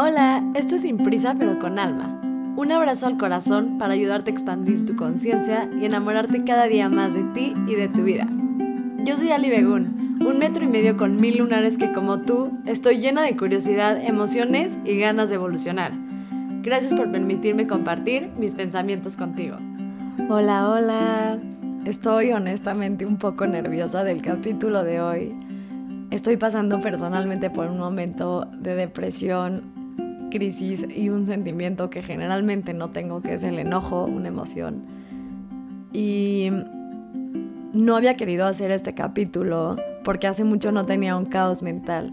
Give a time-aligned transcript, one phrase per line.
[0.00, 2.20] Hola, esto es Sin Prisa pero con Alma.
[2.56, 7.14] Un abrazo al corazón para ayudarte a expandir tu conciencia y enamorarte cada día más
[7.14, 8.28] de ti y de tu vida.
[9.04, 12.98] Yo soy Ali Begun, un metro y medio con mil lunares que como tú estoy
[12.98, 15.90] llena de curiosidad, emociones y ganas de evolucionar.
[16.62, 19.56] Gracias por permitirme compartir mis pensamientos contigo.
[20.28, 21.38] Hola, hola.
[21.86, 25.36] Estoy honestamente un poco nerviosa del capítulo de hoy.
[26.12, 29.77] Estoy pasando personalmente por un momento de depresión,
[30.30, 34.84] crisis y un sentimiento que generalmente no tengo, que es el enojo, una emoción.
[35.92, 36.50] Y
[37.72, 42.12] no había querido hacer este capítulo porque hace mucho no tenía un caos mental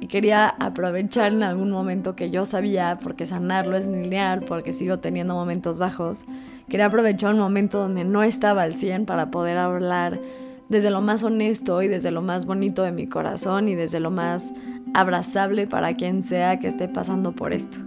[0.00, 4.98] y quería aprovechar en algún momento que yo sabía, porque sanarlo es lineal, porque sigo
[4.98, 6.24] teniendo momentos bajos,
[6.68, 10.20] quería aprovechar un momento donde no estaba al 100 para poder hablar
[10.68, 14.10] desde lo más honesto y desde lo más bonito de mi corazón y desde lo
[14.10, 14.52] más
[14.94, 17.78] abrazable para quien sea que esté pasando por esto.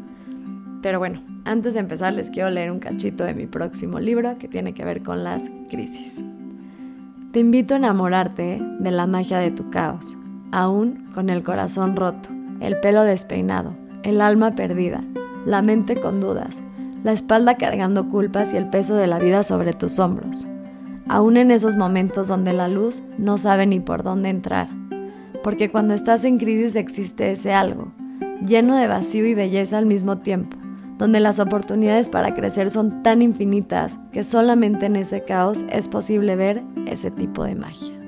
[0.82, 4.48] Pero bueno, antes de empezar les quiero leer un cachito de mi próximo libro que
[4.48, 6.24] tiene que ver con las crisis.
[7.32, 10.18] Te invito a enamorarte de la magia de tu caos
[10.52, 15.04] aún con el corazón roto, el pelo despeinado, el alma perdida,
[15.46, 16.62] la mente con dudas,
[17.04, 20.48] la espalda cargando culpas y el peso de la vida sobre tus hombros,
[21.08, 24.68] aún en esos momentos donde la luz no sabe ni por dónde entrar,
[25.44, 27.92] porque cuando estás en crisis existe ese algo,
[28.46, 30.58] lleno de vacío y belleza al mismo tiempo,
[30.98, 36.36] donde las oportunidades para crecer son tan infinitas que solamente en ese caos es posible
[36.36, 38.02] ver ese tipo de magia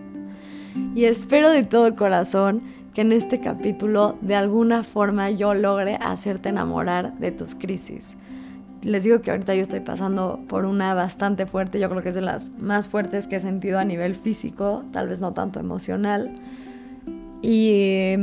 [0.95, 2.61] y espero de todo corazón
[2.93, 8.15] que en este capítulo de alguna forma yo logre hacerte enamorar de tus crisis.
[8.83, 12.15] Les digo que ahorita yo estoy pasando por una bastante fuerte, yo creo que es
[12.15, 16.35] de las más fuertes que he sentido a nivel físico, tal vez no tanto emocional.
[17.44, 18.16] Y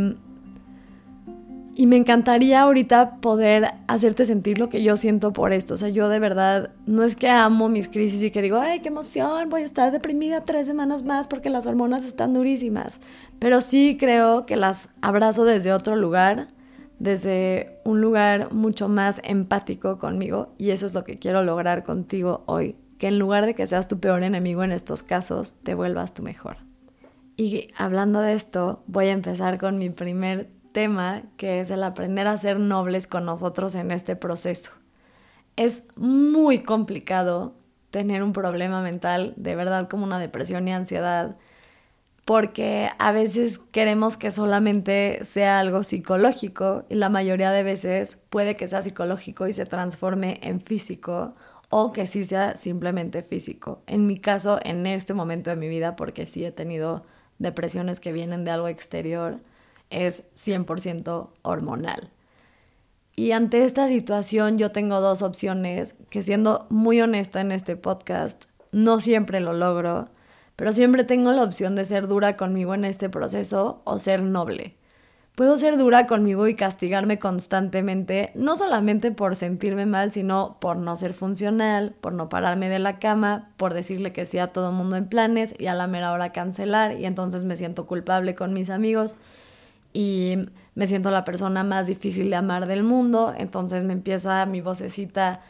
[1.81, 5.73] y me encantaría ahorita poder hacerte sentir lo que yo siento por esto.
[5.73, 8.81] O sea, yo de verdad no es que amo mis crisis y que digo, ay,
[8.81, 13.01] qué emoción, voy a estar deprimida tres semanas más porque las hormonas están durísimas.
[13.39, 16.49] Pero sí creo que las abrazo desde otro lugar,
[16.99, 20.53] desde un lugar mucho más empático conmigo.
[20.59, 22.77] Y eso es lo que quiero lograr contigo hoy.
[22.99, 26.23] Que en lugar de que seas tu peor enemigo en estos casos, te vuelvas tu
[26.23, 26.70] mejor.
[27.41, 32.27] Y hablando de esto, voy a empezar con mi primer tema que es el aprender
[32.27, 34.73] a ser nobles con nosotros en este proceso.
[35.57, 37.55] Es muy complicado
[37.89, 41.39] tener un problema mental, de verdad como una depresión y ansiedad,
[42.27, 48.55] porque a veces queremos que solamente sea algo psicológico y la mayoría de veces puede
[48.55, 51.33] que sea psicológico y se transforme en físico
[51.71, 53.83] o que sí sea simplemente físico.
[53.87, 57.03] En mi caso, en este momento de mi vida, porque sí he tenido
[57.41, 59.41] depresiones que vienen de algo exterior,
[59.91, 62.11] es 100% hormonal.
[63.17, 68.45] Y ante esta situación yo tengo dos opciones que siendo muy honesta en este podcast,
[68.71, 70.09] no siempre lo logro,
[70.55, 74.77] pero siempre tengo la opción de ser dura conmigo en este proceso o ser noble.
[75.41, 80.97] Puedo ser dura conmigo y castigarme constantemente, no solamente por sentirme mal, sino por no
[80.97, 84.97] ser funcional, por no pararme de la cama, por decirle que sí a todo mundo
[84.97, 88.69] en planes y a la mera hora cancelar y entonces me siento culpable con mis
[88.69, 89.17] amigos
[89.95, 90.37] y
[90.75, 95.41] me siento la persona más difícil de amar del mundo, entonces me empieza mi vocecita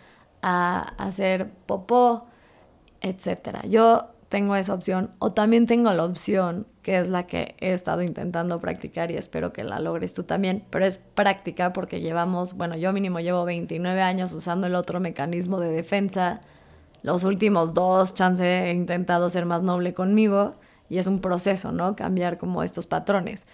[0.41, 2.23] a hacer popó,
[3.01, 3.67] etc.
[3.69, 8.03] Yo tengo esa opción o también tengo la opción que es la que he estado
[8.03, 12.77] intentando practicar y espero que la logres tú también, pero es práctica porque llevamos, bueno,
[12.77, 16.41] yo mínimo llevo 29 años usando el otro mecanismo de defensa,
[17.03, 20.55] los últimos dos chance he intentado ser más noble conmigo
[20.89, 21.97] y es un proceso, ¿no?
[21.97, 23.47] Cambiar como estos patrones.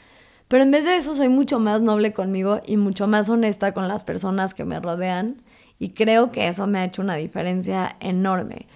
[0.49, 3.89] Pero en vez de eso soy mucho más noble conmigo y mucho más honesta con
[3.89, 5.37] las personas que me rodean
[5.79, 8.67] y creo que eso me ha hecho una diferencia enorme.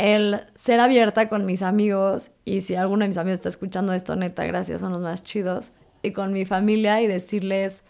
[0.00, 4.16] El ser abierta con mis amigos y si alguno de mis amigos está escuchando esto,
[4.16, 5.72] neta, gracias, son los más chidos.
[6.02, 7.82] Y con mi familia y decirles,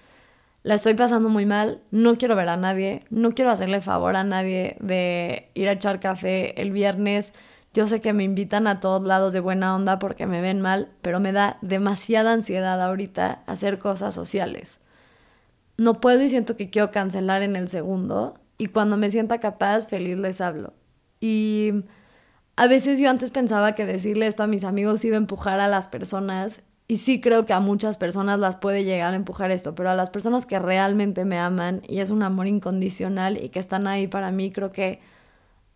[0.64, 4.24] la estoy pasando muy mal, no quiero ver a nadie, no quiero hacerle favor a
[4.24, 7.32] nadie de ir a echar café el viernes
[7.72, 10.88] yo sé que me invitan a todos lados de buena onda porque me ven mal,
[11.02, 14.80] pero me da demasiada ansiedad ahorita hacer cosas sociales.
[15.76, 19.86] No puedo y siento que quiero cancelar en el segundo y cuando me sienta capaz,
[19.86, 20.74] feliz les hablo.
[21.20, 21.84] Y
[22.60, 25.66] a veces yo antes pensaba que decirle esto a mis amigos iba a empujar a
[25.66, 29.74] las personas y sí creo que a muchas personas las puede llegar a empujar esto,
[29.74, 33.60] pero a las personas que realmente me aman y es un amor incondicional y que
[33.60, 35.00] están ahí para mí, creo que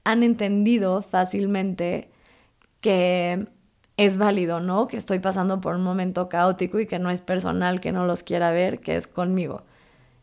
[0.04, 2.10] han entendido fácilmente
[2.82, 3.46] que
[3.96, 4.86] es válido, ¿no?
[4.86, 8.22] Que estoy pasando por un momento caótico y que no es personal, que no los
[8.22, 9.62] quiera ver, que es conmigo.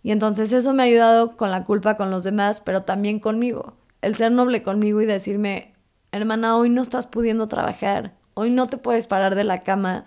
[0.04, 3.74] Y entonces eso me ha ayudado con la culpa con los demás, pero también conmigo.
[4.04, 5.71] El ser noble conmigo y decirme,
[6.12, 10.06] hermana, hoy no estás pudiendo trabajar, hoy no te puedes parar de la cama.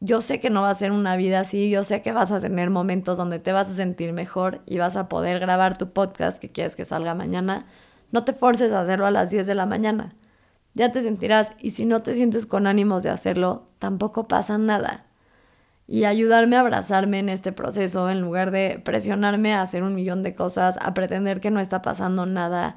[0.00, 2.40] Yo sé que no va a ser una vida así, yo sé que vas a
[2.40, 6.40] tener momentos donde te vas a sentir mejor y vas a poder grabar tu podcast
[6.40, 7.64] que quieres que salga mañana.
[8.12, 10.14] No te forces a hacerlo a las 10 de la mañana.
[10.74, 15.06] Ya te sentirás y si no te sientes con ánimos de hacerlo, tampoco pasa nada
[15.86, 20.22] y ayudarme a abrazarme en este proceso en lugar de presionarme a hacer un millón
[20.22, 22.76] de cosas, a pretender que no está pasando nada.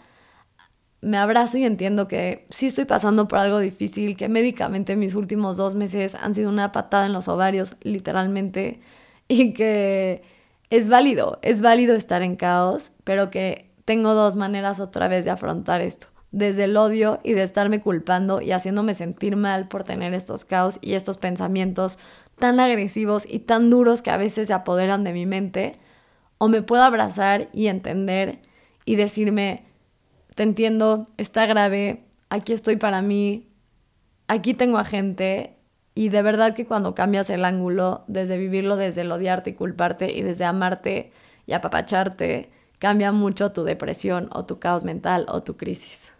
[1.02, 5.58] Me abrazo y entiendo que sí estoy pasando por algo difícil, que médicamente mis últimos
[5.58, 8.80] dos meses han sido una patada en los ovarios, literalmente,
[9.28, 10.24] y que
[10.70, 15.32] es válido, es válido estar en caos, pero que tengo dos maneras otra vez de
[15.32, 20.14] afrontar esto desde el odio y de estarme culpando y haciéndome sentir mal por tener
[20.14, 21.98] estos caos y estos pensamientos
[22.38, 25.74] tan agresivos y tan duros que a veces se apoderan de mi mente,
[26.38, 28.40] o me puedo abrazar y entender
[28.86, 29.64] y decirme,
[30.38, 33.48] te entiendo, está grave, aquí estoy para mí,
[34.28, 35.56] aquí tengo a gente,
[35.96, 40.16] y de verdad que cuando cambias el ángulo, desde vivirlo desde el odiarte y culparte
[40.16, 41.12] y desde amarte
[41.48, 46.14] y apapacharte, cambia mucho tu depresión o tu caos mental o tu crisis.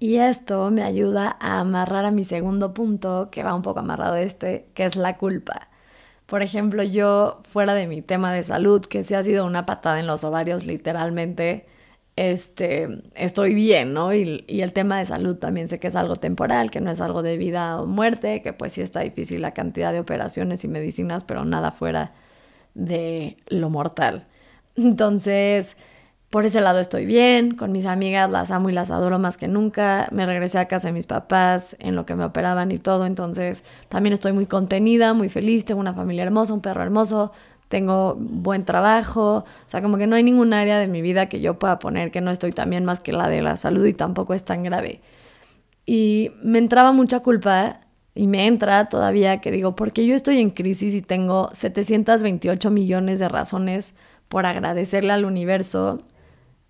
[0.00, 4.16] Y esto me ayuda a amarrar a mi segundo punto, que va un poco amarrado
[4.16, 5.68] este, que es la culpa.
[6.26, 10.00] Por ejemplo, yo fuera de mi tema de salud, que sí ha sido una patada
[10.00, 11.68] en los ovarios literalmente,
[12.16, 14.12] este, estoy bien, ¿no?
[14.12, 17.00] Y, y, el tema de salud también sé que es algo temporal, que no es
[17.00, 20.68] algo de vida o muerte, que pues sí está difícil la cantidad de operaciones y
[20.68, 22.12] medicinas, pero nada fuera
[22.74, 24.26] de lo mortal.
[24.76, 25.76] Entonces,
[26.32, 29.48] por ese lado estoy bien, con mis amigas las amo y las adoro más que
[29.48, 30.08] nunca.
[30.12, 33.64] Me regresé a casa de mis papás en lo que me operaban y todo, entonces
[33.90, 37.32] también estoy muy contenida, muy feliz, tengo una familia hermosa, un perro hermoso,
[37.72, 41.40] tengo buen trabajo, o sea, como que no hay ningún área de mi vida que
[41.40, 43.94] yo pueda poner que no estoy tan bien más que la de la salud y
[43.94, 45.00] tampoco es tan grave.
[45.86, 47.80] Y me entraba mucha culpa
[48.14, 53.20] y me entra todavía que digo, porque yo estoy en crisis y tengo 728 millones
[53.20, 53.94] de razones
[54.28, 55.98] por agradecerle al universo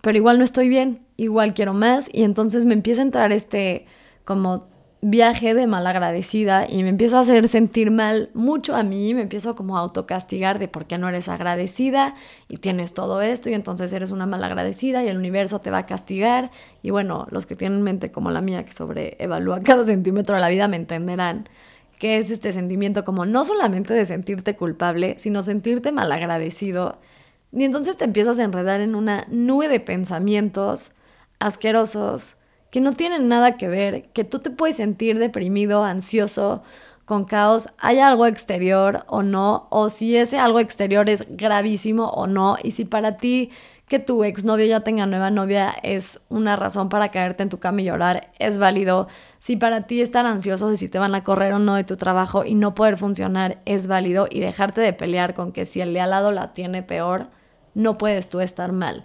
[0.03, 3.87] pero igual no estoy bien, igual quiero más y entonces me empieza a entrar este
[4.25, 4.67] como
[5.05, 9.57] viaje de malagradecida y me empiezo a hacer sentir mal mucho a mí, me empiezo
[9.57, 12.15] como a autocastigar de por qué no eres agradecida
[12.49, 15.87] y tienes todo esto y entonces eres una malagradecida y el universo te va a
[15.87, 16.53] castigar.
[16.83, 20.49] Y bueno, los que tienen mente como la mía que sobreevalúa cada centímetro de la
[20.49, 21.49] vida me entenderán
[21.99, 26.99] que es este sentimiento como no solamente de sentirte culpable, sino sentirte malagradecido.
[27.53, 30.93] Y entonces te empiezas a enredar en una nube de pensamientos
[31.41, 32.37] asquerosos
[32.73, 36.63] que no tienen nada que ver, que tú te puedes sentir deprimido, ansioso,
[37.05, 42.27] con caos, hay algo exterior o no, o si ese algo exterior es gravísimo o
[42.27, 43.51] no, y si para ti
[43.89, 47.83] que tu exnovio ya tenga nueva novia es una razón para caerte en tu cama
[47.83, 49.07] y llorar, es válido.
[49.39, 51.99] Si para ti estar ansioso de si te van a correr o no de tu
[51.99, 55.93] trabajo y no poder funcionar, es válido, y dejarte de pelear con que si el
[55.93, 57.29] de al lado la tiene peor,
[57.75, 59.05] no puedes tú estar mal.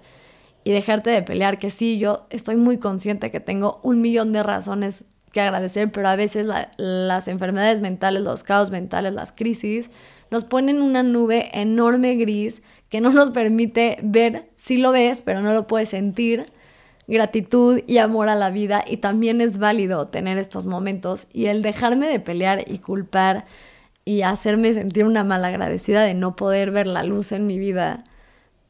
[0.68, 4.44] Y dejarte de pelear, que sí, yo estoy muy consciente que tengo un millón de
[4.44, 9.92] razones que agradecer, pero a veces las enfermedades mentales, los caos mentales, las crisis,
[10.30, 15.41] nos ponen una nube enorme gris que no nos permite ver, sí lo ves, pero
[15.41, 16.48] no lo puedes sentir,
[17.08, 21.62] gratitud y amor a la vida y también es válido tener estos momentos y el
[21.62, 23.46] dejarme de pelear y culpar
[24.03, 28.03] y hacerme sentir una malagradecida de no poder ver la luz en mi vida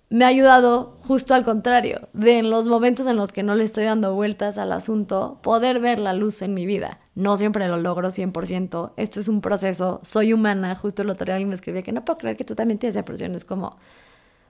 [0.09, 3.65] me ha ayudado justo al contrario, de en los momentos en los que no le
[3.65, 6.99] estoy dando vueltas al asunto, poder ver la luz en mi vida.
[7.15, 11.35] No siempre lo logro 100%, esto es un proceso, soy humana, justo el otro día
[11.35, 13.75] alguien me escribía que no puedo creer que tú también tienes depresión, es como,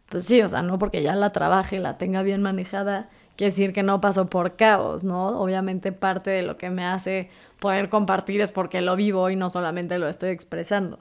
[0.09, 3.73] pues sí, o sea, no porque ya la trabaje, la tenga bien manejada, quiere decir
[3.73, 5.39] que no paso por caos, ¿no?
[5.39, 9.49] Obviamente parte de lo que me hace poder compartir es porque lo vivo y no
[9.49, 10.99] solamente lo estoy expresando.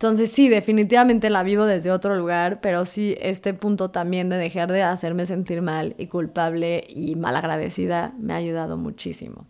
[0.00, 4.72] Entonces sí, definitivamente la vivo desde otro lugar, pero sí este punto también de dejar
[4.72, 9.46] de hacerme sentir mal y culpable y malagradecida me ha ayudado muchísimo.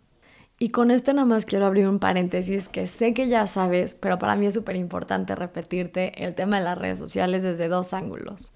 [0.59, 4.19] Y con este nada más quiero abrir un paréntesis que sé que ya sabes, pero
[4.19, 8.51] para mí es súper importante repetirte el tema de las redes sociales desde dos ángulos.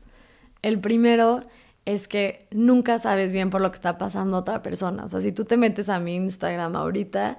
[0.63, 1.43] El primero
[1.85, 5.05] es que nunca sabes bien por lo que está pasando otra persona.
[5.05, 7.37] O sea, si tú te metes a mi Instagram ahorita,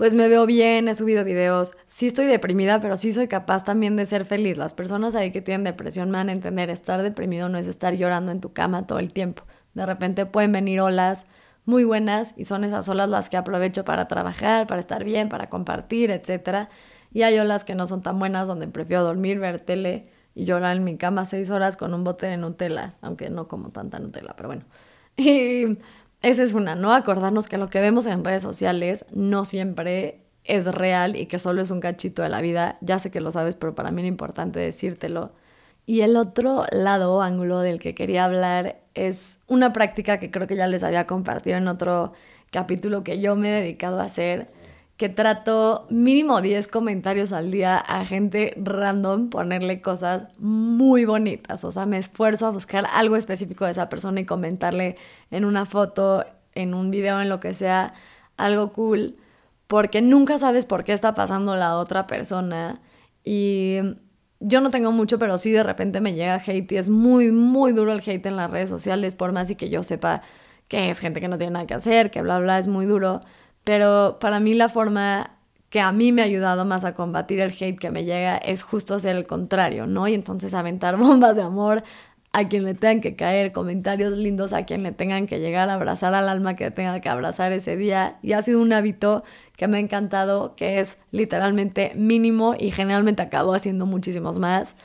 [0.00, 3.96] pues me veo bien, he subido videos, sí estoy deprimida, pero sí soy capaz también
[3.96, 4.56] de ser feliz.
[4.56, 7.92] Las personas ahí que tienen depresión me van a entender, estar deprimido no es estar
[7.92, 9.42] llorando en tu cama todo el tiempo.
[9.74, 11.26] De repente pueden venir olas
[11.66, 15.50] muy buenas y son esas olas las que aprovecho para trabajar, para estar bien, para
[15.50, 16.70] compartir, etc.
[17.12, 20.78] Y hay olas que no son tan buenas donde prefiero dormir, ver tele y llorar
[20.78, 24.32] en mi cama seis horas con un bote de Nutella, aunque no como tanta Nutella,
[24.34, 24.64] pero bueno.
[25.18, 25.66] Y
[26.22, 26.92] esa es una, ¿no?
[26.92, 31.62] Acordarnos que lo que vemos en redes sociales no siempre es real y que solo
[31.62, 32.76] es un cachito de la vida.
[32.80, 35.32] Ya sé que lo sabes, pero para mí es importante decírtelo.
[35.86, 40.56] Y el otro lado, ángulo del que quería hablar, es una práctica que creo que
[40.56, 42.12] ya les había compartido en otro
[42.50, 44.48] capítulo que yo me he dedicado a hacer,
[45.00, 51.64] que trato mínimo 10 comentarios al día a gente random, ponerle cosas muy bonitas.
[51.64, 54.98] O sea, me esfuerzo a buscar algo específico de esa persona y comentarle
[55.30, 57.94] en una foto, en un video, en lo que sea,
[58.36, 59.16] algo cool,
[59.68, 62.82] porque nunca sabes por qué está pasando la otra persona.
[63.24, 63.78] Y
[64.38, 67.72] yo no tengo mucho, pero sí de repente me llega hate y es muy, muy
[67.72, 70.20] duro el hate en las redes sociales, por más y que yo sepa
[70.68, 73.22] que es gente que no tiene nada que hacer, que bla, bla, es muy duro.
[73.64, 75.36] Pero para mí la forma
[75.70, 78.62] que a mí me ha ayudado más a combatir el hate que me llega es
[78.64, 80.08] justo hacer el contrario, ¿no?
[80.08, 81.84] Y entonces aventar bombas de amor
[82.32, 86.14] a quien le tengan que caer, comentarios lindos a quien le tengan que llegar, abrazar
[86.14, 88.18] al alma que tenga que abrazar ese día.
[88.22, 89.24] Y ha sido un hábito
[89.56, 94.76] que me ha encantado, que es literalmente mínimo y generalmente acabo haciendo muchísimos más.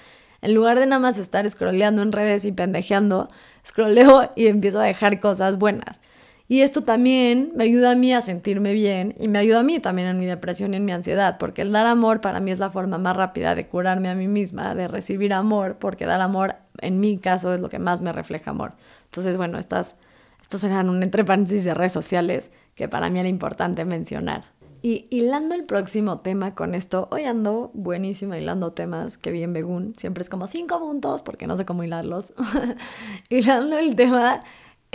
[0.42, 3.28] En lugar de nada más estar scrolleando en redes y pendejeando,
[3.66, 6.02] scrolleo y empiezo a dejar cosas buenas.
[6.48, 9.80] Y esto también me ayuda a mí a sentirme bien y me ayuda a mí
[9.80, 12.60] también en mi depresión y en mi ansiedad, porque el dar amor para mí es
[12.60, 16.56] la forma más rápida de curarme a mí misma, de recibir amor, porque dar amor
[16.82, 18.74] en mi caso es lo que más me refleja amor.
[19.06, 19.96] Entonces, bueno, estas,
[20.40, 24.44] estos eran un entre paréntesis de redes sociales que para mí era importante mencionar.
[24.84, 29.52] Y hilando el próximo tema con esto, hoy ando buenísima hilando temas que vi en
[29.52, 32.36] Begún, siempre es como cinco puntos porque no sé cómo hilarlos.
[33.30, 34.44] hilando el tema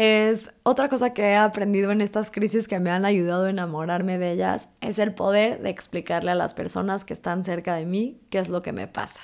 [0.02, 4.16] es otra cosa que he aprendido en estas crisis que me han ayudado a enamorarme
[4.16, 8.18] de ellas, es el poder de explicarle a las personas que están cerca de mí
[8.30, 9.20] qué es lo que me pasa.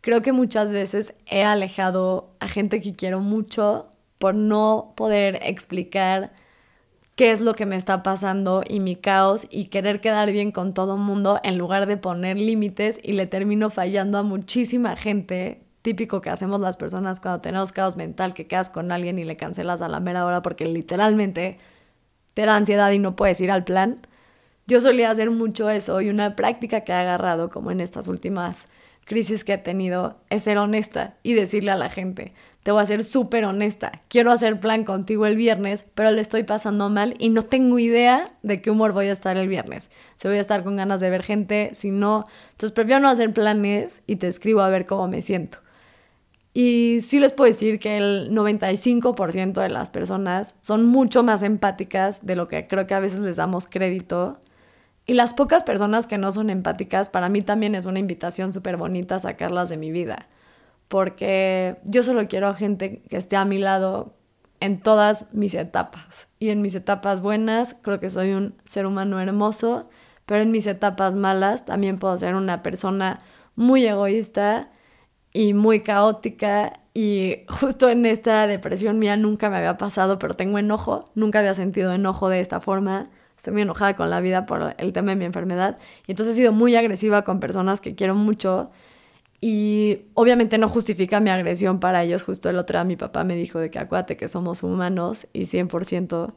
[0.00, 3.88] Creo que muchas veces he alejado a gente que quiero mucho
[4.18, 6.32] por no poder explicar
[7.14, 10.72] qué es lo que me está pasando y mi caos y querer quedar bien con
[10.72, 15.60] todo el mundo en lugar de poner límites y le termino fallando a muchísima gente
[15.82, 19.36] típico que hacemos las personas cuando tenemos caos mental, que quedas con alguien y le
[19.36, 21.58] cancelas a la mera hora porque literalmente
[22.34, 23.96] te da ansiedad y no puedes ir al plan.
[24.66, 28.68] Yo solía hacer mucho eso y una práctica que he agarrado como en estas últimas
[29.04, 32.32] crisis que he tenido es ser honesta y decirle a la gente,
[32.62, 36.44] te voy a ser súper honesta, quiero hacer plan contigo el viernes, pero le estoy
[36.44, 39.90] pasando mal y no tengo idea de qué humor voy a estar el viernes.
[40.16, 43.32] Si voy a estar con ganas de ver gente, si no, entonces prefiero no hacer
[43.32, 45.58] planes y te escribo a ver cómo me siento.
[46.52, 52.26] Y sí les puedo decir que el 95% de las personas son mucho más empáticas
[52.26, 54.38] de lo que creo que a veces les damos crédito.
[55.06, 58.76] Y las pocas personas que no son empáticas, para mí también es una invitación súper
[58.76, 60.28] bonita sacarlas de mi vida.
[60.88, 64.14] Porque yo solo quiero a gente que esté a mi lado
[64.58, 66.28] en todas mis etapas.
[66.40, 69.88] Y en mis etapas buenas creo que soy un ser humano hermoso,
[70.26, 73.20] pero en mis etapas malas también puedo ser una persona
[73.54, 74.68] muy egoísta
[75.32, 80.58] y muy caótica y justo en esta depresión mía nunca me había pasado, pero tengo
[80.58, 84.74] enojo, nunca había sentido enojo de esta forma, estoy muy enojada con la vida por
[84.76, 88.14] el tema de mi enfermedad y entonces he sido muy agresiva con personas que quiero
[88.14, 88.70] mucho
[89.40, 93.36] y obviamente no justifica mi agresión para ellos, justo el otro día mi papá me
[93.36, 96.34] dijo de que acuérdate que somos humanos y 100%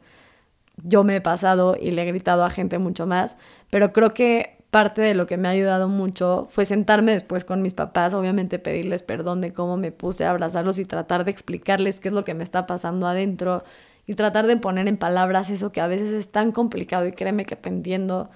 [0.82, 3.36] yo me he pasado y le he gritado a gente mucho más,
[3.70, 7.62] pero creo que parte de lo que me ha ayudado mucho fue sentarme después con
[7.62, 12.08] mis papás, obviamente pedirles perdón de cómo me puse abrazarlos y tratar de explicarles qué
[12.08, 13.62] es lo que me está pasando adentro
[14.04, 17.44] y tratar de poner en palabras eso que a veces es tan complicado y créeme
[17.44, 18.30] que te entiendo,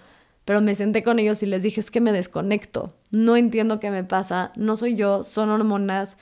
[0.44, 3.90] pero me senté con ellos y les dije es que me desconecto, no entiendo qué
[3.90, 6.18] me pasa, no soy yo, son hormonas,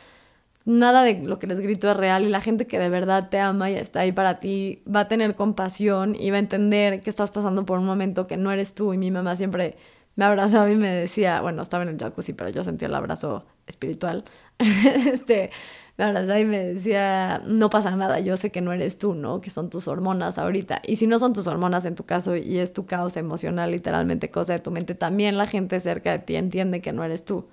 [0.64, 3.38] nada de lo que les grito es real y la gente que de verdad te
[3.38, 7.10] ama y está ahí para ti va a tener compasión y va a entender que
[7.10, 9.76] estás pasando por un momento que no eres tú y mi mamá siempre
[10.16, 13.44] me abrazaba y me decía, bueno, estaba en el jacuzzi, pero yo sentía el abrazo
[13.66, 14.24] espiritual.
[14.58, 15.50] este,
[15.98, 19.42] me abrazaba y me decía, no pasa nada, yo sé que no eres tú, ¿no?
[19.42, 20.80] Que son tus hormonas ahorita.
[20.86, 24.30] Y si no son tus hormonas en tu caso y es tu caos emocional, literalmente
[24.30, 27.46] cosa de tu mente, también la gente cerca de ti entiende que no eres tú.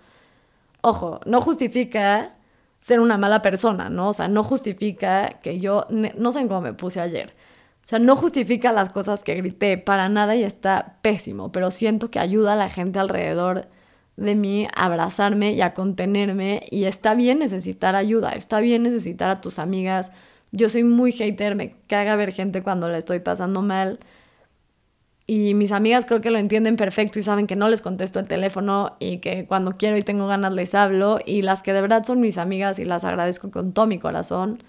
[0.82, 2.32] Ojo, no justifica
[2.80, 4.10] ser una mala persona, ¿no?
[4.10, 7.34] O sea, no justifica que yo, no sé cómo me puse ayer
[7.84, 12.10] o sea, no justifica las cosas que grité para nada y está pésimo, pero siento
[12.12, 13.68] que ayuda a la gente alrededor
[14.16, 19.30] de mí a abrazarme y a contenerme y está bien necesitar ayuda, está bien necesitar
[19.30, 20.12] a tus amigas.
[20.52, 24.00] Yo soy muy hater, me caga ver gente cuando la estoy pasando mal,
[25.26, 28.28] Y mis amigas creo que lo entienden perfecto y saben que no les contesto el
[28.28, 31.20] teléfono y que cuando quiero y tengo ganas les hablo.
[31.26, 34.64] Y las que de verdad son mis amigas y las agradezco con todo mi corazón,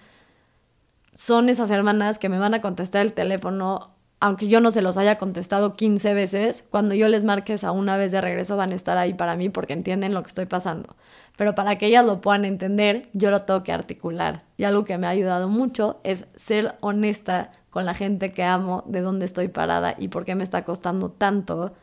[1.14, 3.94] son esas hermanas que me van a contestar el teléfono
[4.24, 7.98] aunque yo no se los haya contestado 15 veces, cuando yo les marque esa una
[7.98, 10.96] vez de regreso van a estar ahí para mí porque entienden lo que estoy pasando.
[11.36, 14.44] Pero para que ellas lo puedan entender, yo lo tengo que articular.
[14.56, 18.82] Y algo que me ha ayudado mucho es ser honesta con la gente que amo,
[18.86, 21.74] de dónde estoy parada y por qué me está costando tanto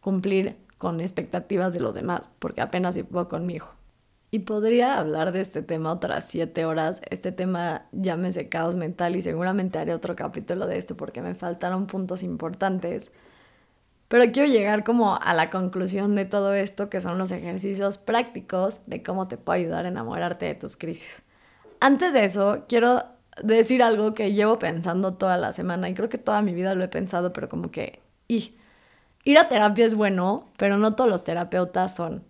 [0.00, 3.77] cumplir con expectativas de los demás, porque apenas si puedo con mi hijo.
[4.30, 7.00] Y podría hablar de este tema otras siete horas.
[7.08, 11.86] Este tema llámese caos mental y seguramente haré otro capítulo de esto porque me faltaron
[11.86, 13.10] puntos importantes.
[14.08, 18.80] Pero quiero llegar como a la conclusión de todo esto, que son los ejercicios prácticos
[18.86, 21.22] de cómo te puede ayudar a enamorarte de tus crisis.
[21.80, 23.04] Antes de eso, quiero
[23.42, 26.84] decir algo que llevo pensando toda la semana y creo que toda mi vida lo
[26.84, 28.56] he pensado, pero como que, y,
[29.24, 32.24] ir a terapia es bueno, pero no todos los terapeutas son.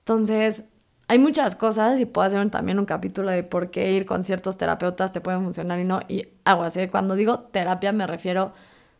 [0.00, 0.64] Entonces,
[1.06, 4.56] hay muchas cosas y puedo hacer también un capítulo de por qué ir con ciertos
[4.56, 6.00] terapeutas te pueden funcionar y no.
[6.08, 6.88] Y aguas, ¿eh?
[6.90, 8.52] cuando digo terapia me refiero,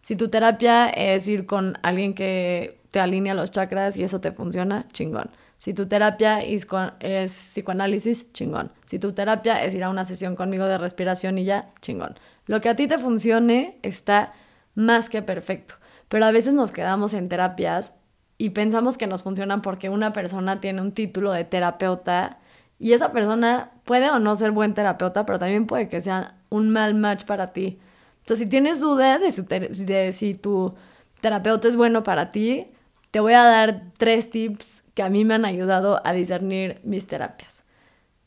[0.02, 4.32] si tu terapia es ir con alguien que te alinea los chakras y eso te
[4.32, 5.30] funciona, chingón.
[5.58, 6.66] Si tu terapia es,
[7.00, 8.70] es psicoanálisis, chingón.
[8.84, 12.16] Si tu terapia es ir a una sesión conmigo de respiración y ya, chingón.
[12.46, 14.34] Lo que a ti te funcione está
[14.74, 15.76] más que perfecto.
[16.10, 17.94] Pero a veces nos quedamos en terapias
[18.38, 22.38] y pensamos que nos funcionan porque una persona tiene un título de terapeuta
[22.78, 26.70] y esa persona puede o no ser buen terapeuta, pero también puede que sea un
[26.70, 27.78] mal match para ti.
[28.20, 30.74] Entonces, si tienes duda de, si tu
[31.20, 32.66] terapeuta es bueno para ti,
[33.10, 37.06] te voy a dar tres tips que a mí me han ayudado a discernir mis
[37.06, 37.62] terapias.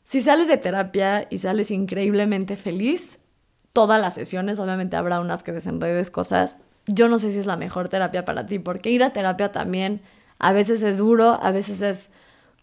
[0.04, 3.18] Si sales de terapia y sales increíblemente feliz,
[3.74, 6.56] todas las sesiones, obviamente habrá unas que desenredes cosas,
[6.88, 10.00] yo no sé si es la mejor terapia para ti, porque ir a terapia también
[10.38, 12.10] a veces es duro, a veces es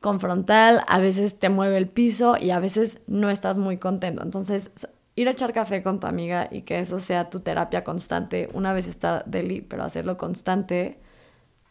[0.01, 4.24] confrontal, a veces te mueve el piso y a veces no estás muy contento.
[4.24, 4.72] Entonces,
[5.15, 8.73] ir a echar café con tu amiga y que eso sea tu terapia constante, una
[8.73, 10.99] vez está deli, pero hacerlo constante,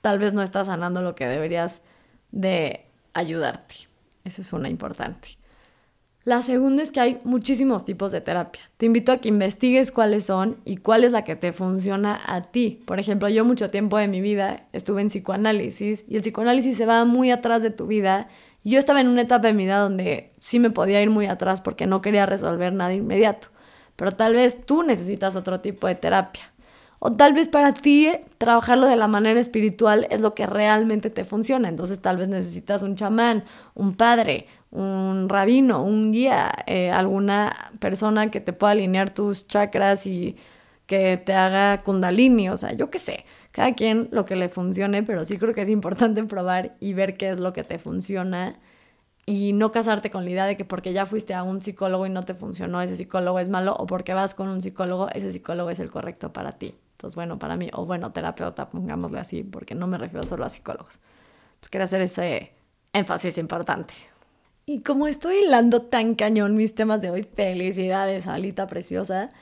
[0.00, 1.82] tal vez no estás sanando lo que deberías
[2.30, 3.88] de ayudarte.
[4.24, 5.38] Eso es una importante.
[6.24, 8.62] La segunda es que hay muchísimos tipos de terapia.
[8.78, 12.40] Te invito a que investigues cuáles son y cuál es la que te funciona a
[12.40, 12.82] ti.
[12.86, 16.86] Por ejemplo, yo mucho tiempo de mi vida estuve en psicoanálisis y el psicoanálisis se
[16.86, 18.28] va muy atrás de tu vida.
[18.62, 21.60] yo estaba en una etapa de mi vida donde sí me podía ir muy atrás
[21.60, 23.48] porque no quería resolver nada inmediato.
[23.94, 26.53] Pero tal vez tú necesitas otro tipo de terapia.
[27.06, 31.26] O tal vez para ti trabajarlo de la manera espiritual es lo que realmente te
[31.26, 31.68] funciona.
[31.68, 38.30] Entonces tal vez necesitas un chamán, un padre, un rabino, un guía, eh, alguna persona
[38.30, 40.36] que te pueda alinear tus chakras y
[40.86, 45.02] que te haga kundalini, o sea, yo qué sé, cada quien lo que le funcione,
[45.02, 48.58] pero sí creo que es importante probar y ver qué es lo que te funciona
[49.26, 52.10] y no casarte con la idea de que porque ya fuiste a un psicólogo y
[52.10, 55.70] no te funcionó, ese psicólogo es malo, o porque vas con un psicólogo, ese psicólogo
[55.70, 56.74] es el correcto para ti.
[56.94, 60.50] Entonces, bueno, para mí, o bueno, terapeuta, pongámosle así, porque no me refiero solo a
[60.50, 61.00] psicólogos.
[61.60, 62.52] Pues quería hacer ese
[62.92, 63.94] énfasis importante.
[64.66, 69.28] Y como estoy hilando tan cañón mis temas de hoy, felicidades, Alita preciosa.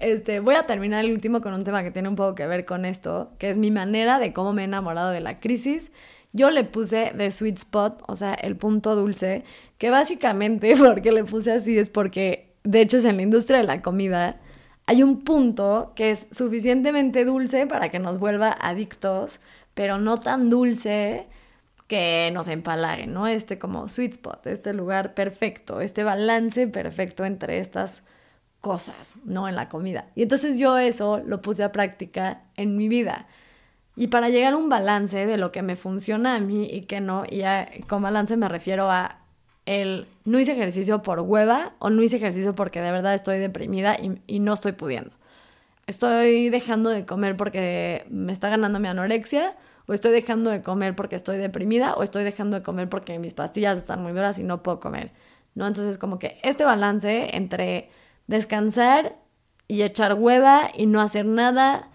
[0.00, 2.64] Este, voy a terminar el último con un tema que tiene un poco que ver
[2.64, 5.90] con esto, que es mi manera de cómo me he enamorado de la crisis.
[6.32, 9.42] Yo le puse de sweet spot, o sea, el punto dulce,
[9.78, 13.64] que básicamente porque le puse así es porque, de hecho, es en la industria de
[13.64, 14.40] la comida
[14.86, 19.40] hay un punto que es suficientemente dulce para que nos vuelva adictos,
[19.74, 21.26] pero no tan dulce
[21.88, 23.26] que nos empalague, ¿no?
[23.26, 28.02] Este como sweet spot, este lugar perfecto, este balance perfecto entre estas
[28.60, 29.48] cosas, ¿no?
[29.48, 30.06] En la comida.
[30.14, 33.26] Y entonces yo eso lo puse a práctica en mi vida.
[33.96, 37.00] Y para llegar a un balance de lo que me funciona a mí y que
[37.00, 37.42] no, y
[37.82, 39.20] con balance me refiero a
[39.66, 43.96] el no hice ejercicio por hueva o no hice ejercicio porque de verdad estoy deprimida
[43.98, 45.10] y, no estoy pudiendo.
[45.86, 49.52] Estoy dejando de comer porque me está ganando mi anorexia
[49.86, 53.34] o estoy dejando de comer porque estoy deprimida o estoy dejando de comer porque mis
[53.34, 55.12] pastillas están muy duras y no puedo comer.
[55.54, 55.66] ¿No?
[55.66, 57.90] Entonces como que este balance entre
[58.26, 59.16] descansar
[59.68, 61.90] y echar hueva y no hacer nada,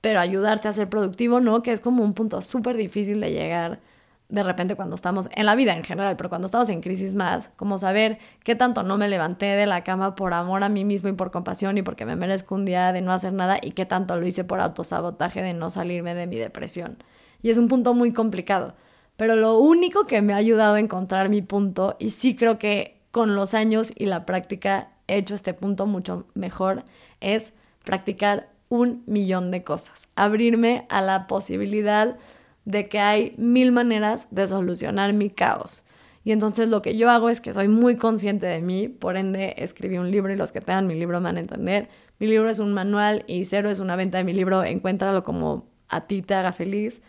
[0.00, 1.62] pero ayudarte a ser productivo, ¿no?
[1.62, 3.80] Que es como un punto súper difícil de llegar
[4.28, 7.50] de repente cuando estamos en la vida en general, pero cuando estamos en crisis más,
[7.56, 11.08] como saber qué tanto no me levanté de la cama por amor a mí mismo
[11.08, 13.86] y por compasión y porque me merezco un día de no hacer nada y qué
[13.86, 17.02] tanto lo hice por autosabotaje de no salirme de mi depresión.
[17.40, 18.74] Y es un punto muy complicado,
[19.16, 23.00] pero lo único que me ha ayudado a encontrar mi punto, y sí creo que
[23.10, 26.84] con los años y la práctica he hecho este punto mucho mejor,
[27.20, 32.18] es practicar un millón de cosas, abrirme a la posibilidad
[32.64, 35.84] de que hay mil maneras de solucionar mi caos.
[36.24, 39.54] Y entonces lo que yo hago es que soy muy consciente de mí, por ende
[39.56, 41.88] escribí un libro y los que tengan mi libro van a entender.
[42.18, 45.66] Mi libro es un manual y cero es una venta de mi libro, encuéntralo como
[45.88, 47.02] a ti te haga feliz.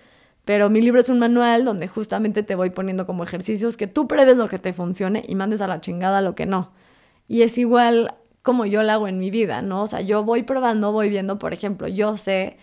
[0.45, 4.07] Pero mi libro es un manual donde justamente te voy poniendo como ejercicios que tú
[4.07, 6.71] pruebes lo que te funcione y mandes a la chingada lo que no.
[7.27, 9.83] Y es igual como yo lo hago en mi vida, ¿no?
[9.83, 12.57] O sea, yo voy probando, voy viendo, por ejemplo, yo sé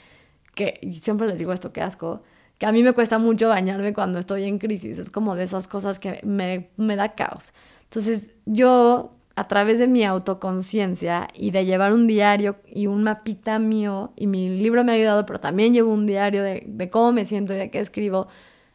[0.55, 2.23] que, y siempre les digo esto, que asco,
[2.59, 5.69] que a mí me cuesta mucho bañarme cuando estoy en crisis, es como de esas
[5.69, 7.53] cosas que me, me da caos.
[7.85, 13.59] Entonces, yo a través de mi autoconciencia y de llevar un diario y un mapita
[13.59, 17.13] mío, y mi libro me ha ayudado, pero también llevo un diario de, de cómo
[17.13, 18.29] me siento y de qué escribo,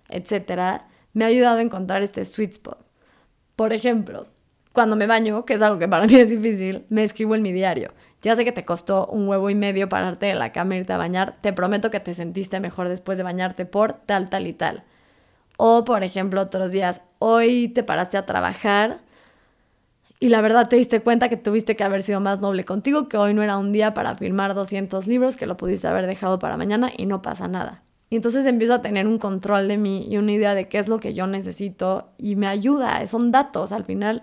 [0.07, 0.81] etcétera,
[1.13, 2.77] me ha ayudado a encontrar este sweet spot.
[3.55, 4.27] Por ejemplo,
[4.71, 7.51] cuando me baño, que es algo que para mí es difícil, me escribo en mi
[7.51, 7.91] diario.
[8.21, 10.93] Ya sé que te costó un huevo y medio pararte de la cama e irte
[10.93, 14.53] a bañar, te prometo que te sentiste mejor después de bañarte por tal, tal y
[14.53, 14.83] tal.
[15.57, 18.99] O, por ejemplo, otros días, hoy te paraste a trabajar
[20.19, 23.17] y la verdad te diste cuenta que tuviste que haber sido más noble contigo, que
[23.17, 26.57] hoy no era un día para firmar 200 libros, que lo pudiste haber dejado para
[26.57, 27.83] mañana y no pasa nada.
[28.11, 30.87] Y entonces empiezo a tener un control de mí y una idea de qué es
[30.87, 34.21] lo que yo necesito y me ayuda, son datos al final.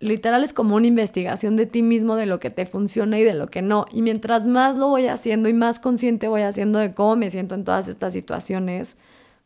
[0.00, 3.34] Literal es como una investigación de ti mismo, de lo que te funciona y de
[3.34, 3.84] lo que no.
[3.92, 7.54] Y mientras más lo voy haciendo y más consciente voy haciendo de cómo me siento
[7.54, 8.96] en todas estas situaciones,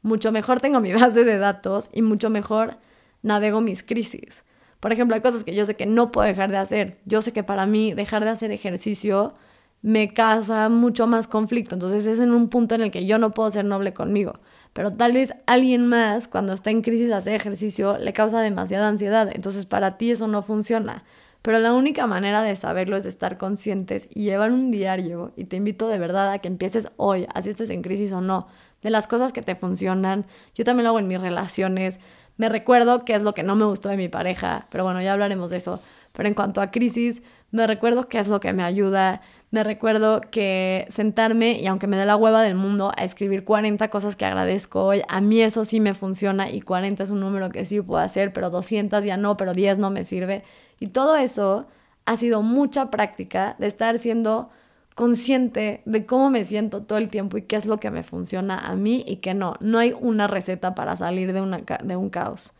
[0.03, 2.77] mucho mejor tengo mi base de datos y mucho mejor
[3.23, 4.45] navego mis crisis.
[4.79, 6.99] Por ejemplo, hay cosas que yo sé que no puedo dejar de hacer.
[7.05, 9.35] Yo sé que para mí dejar de hacer ejercicio
[9.83, 11.75] me causa mucho más conflicto.
[11.75, 14.35] Entonces es en un punto en el que yo no puedo ser noble conmigo.
[14.75, 19.31] Pero tal vez alguien más, cuando está en crisis, hace ejercicio, le causa demasiada ansiedad.
[19.33, 21.05] Entonces para ti eso no funciona.
[21.43, 25.33] Pero la única manera de saberlo es estar conscientes y llevar un diario.
[25.37, 28.49] Y te invito de verdad a que empieces hoy, así estés en crisis o no,
[28.83, 30.27] de las cosas que te funcionan.
[30.55, 32.01] Yo también lo hago en mis relaciones.
[32.37, 35.13] Me recuerdo qué es lo que no me gustó de mi pareja, pero bueno, ya
[35.13, 35.81] hablaremos de eso.
[36.15, 39.21] Pero en cuanto a crisis, me recuerdo qué es lo que me ayuda.
[39.51, 43.89] Me recuerdo que sentarme y aunque me dé la hueva del mundo a escribir 40
[43.89, 47.51] cosas que agradezco hoy, a mí eso sí me funciona y 40 es un número
[47.51, 50.43] que sí puedo hacer, pero 200 ya no, pero 10 no me sirve.
[50.81, 51.69] Y todo eso
[52.05, 54.51] ha sido mucha práctica de estar siendo
[54.95, 58.59] consciente de cómo me siento todo el tiempo y qué es lo que me funciona
[58.59, 59.55] a mí y qué no.
[59.61, 62.53] No hay una receta para salir de, de un caos,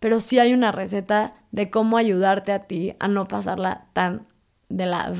[0.00, 4.26] pero sí hay una receta de cómo ayudarte a ti a no pasarla tan
[4.68, 5.12] de la...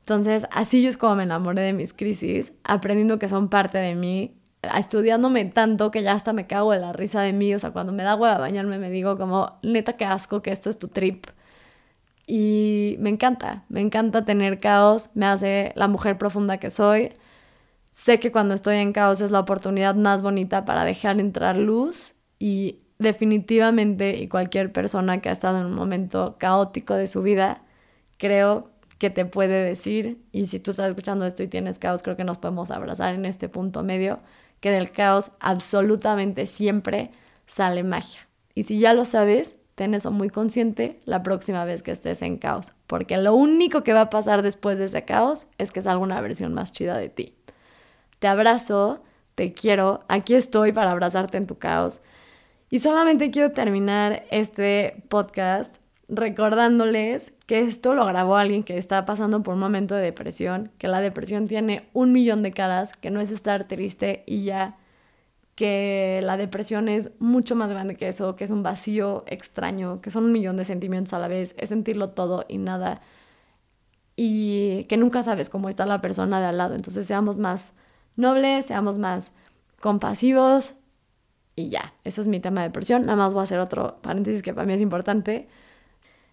[0.00, 3.94] Entonces, así yo es como me enamoré de mis crisis, aprendiendo que son parte de
[3.94, 4.34] mí,
[4.76, 7.92] estudiándome tanto que ya hasta me cago de la risa de mí, o sea, cuando
[7.92, 11.26] me da hueva bañarme me digo como, neta, qué asco que esto es tu trip
[12.28, 17.14] y me encanta, me encanta tener caos, me hace la mujer profunda que soy.
[17.94, 22.14] Sé que cuando estoy en caos es la oportunidad más bonita para dejar entrar luz
[22.38, 27.62] y definitivamente y cualquier persona que ha estado en un momento caótico de su vida,
[28.18, 32.16] creo que te puede decir, y si tú estás escuchando esto y tienes caos, creo
[32.16, 34.20] que nos podemos abrazar en este punto medio,
[34.60, 37.12] que del caos absolutamente siempre
[37.46, 38.28] sale magia.
[38.54, 42.38] Y si ya lo sabes, ten eso muy consciente la próxima vez que estés en
[42.38, 46.02] caos, porque lo único que va a pasar después de ese caos es que salga
[46.02, 47.36] una versión más chida de ti.
[48.18, 49.04] Te abrazo,
[49.36, 52.00] te quiero, aquí estoy para abrazarte en tu caos.
[52.70, 55.76] Y solamente quiero terminar este podcast
[56.08, 60.88] recordándoles que esto lo grabó alguien que está pasando por un momento de depresión, que
[60.88, 64.76] la depresión tiene un millón de caras, que no es estar triste y ya
[65.54, 70.10] que la depresión es mucho más grande que eso, que es un vacío extraño, que
[70.10, 73.00] son un millón de sentimientos a la vez, es sentirlo todo y nada,
[74.14, 76.74] y que nunca sabes cómo está la persona de al lado.
[76.74, 77.74] Entonces seamos más
[78.16, 79.32] nobles, seamos más
[79.80, 80.74] compasivos
[81.56, 83.02] y ya, eso es mi tema de depresión.
[83.02, 85.48] Nada más voy a hacer otro paréntesis que para mí es importante.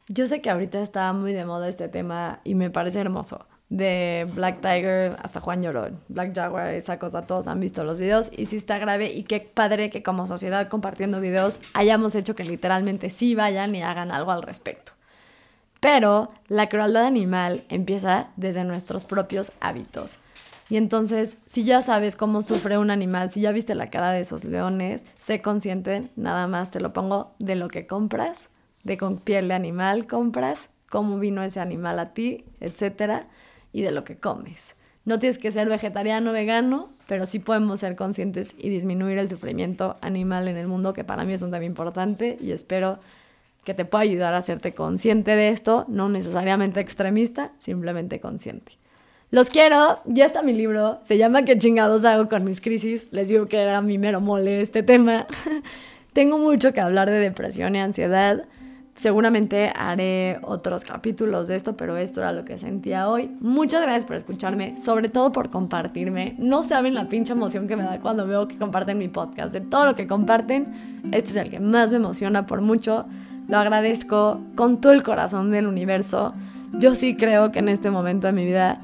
[0.08, 4.28] Yo sé que ahorita está muy de moda este tema y me parece hermoso de
[4.36, 8.46] Black Tiger hasta Juan Llorón, Black Jaguar, esa cosa, todos han visto los videos y
[8.46, 13.10] sí está grave y qué padre que como sociedad compartiendo videos hayamos hecho que literalmente
[13.10, 14.92] sí vayan y hagan algo al respecto.
[15.80, 20.20] Pero la crueldad animal empieza desde nuestros propios hábitos.
[20.70, 24.22] Y entonces, si ya sabes cómo sufre un animal, si ya viste la cara de
[24.22, 28.50] esos leones, sé consciente, nada más te lo pongo, de lo que compras,
[28.86, 33.26] de con piel de animal compras, cómo vino ese animal a ti, etcétera
[33.74, 34.76] y de lo que comes.
[35.04, 39.98] No tienes que ser vegetariano vegano, pero sí podemos ser conscientes y disminuir el sufrimiento
[40.02, 43.00] animal en el mundo, que para mí es un tema importante y espero
[43.66, 48.74] que te pueda ayudar a hacerte consciente de esto, no necesariamente extremista, simplemente consciente.
[49.32, 53.08] Los quiero, ya está mi libro, se llama ¿Qué chingados hago con mis crisis?
[53.12, 55.28] Les digo que era mi mero mole este tema.
[56.14, 58.46] Tengo mucho que hablar de depresión y ansiedad.
[58.96, 63.30] Seguramente haré otros capítulos de esto, pero esto era lo que sentía hoy.
[63.42, 66.36] Muchas gracias por escucharme, sobre todo por compartirme.
[66.40, 69.52] No saben la pinche emoción que me da cuando veo que comparten mi podcast.
[69.52, 73.06] De todo lo que comparten, este es el que más me emociona por mucho.
[73.50, 76.34] Lo agradezco con todo el corazón del universo.
[76.72, 78.80] Yo sí creo que en este momento de mi vida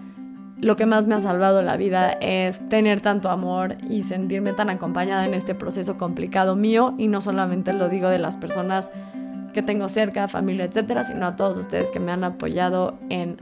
[0.59, 4.69] lo que más me ha salvado la vida es tener tanto amor y sentirme tan
[4.69, 8.91] acompañada en este proceso complicado mío y no solamente lo digo de las personas
[9.51, 13.37] que tengo cerca, familia, etcétera, sino a todos ustedes que me han apoyado en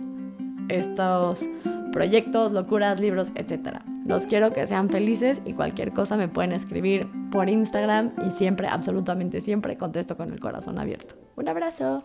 [0.69, 1.47] estos
[1.91, 3.83] proyectos, locuras, libros, etcétera.
[4.05, 8.67] Los quiero que sean felices y cualquier cosa me pueden escribir por Instagram y siempre,
[8.67, 11.15] absolutamente siempre, contesto con el corazón abierto.
[11.35, 12.03] Un abrazo.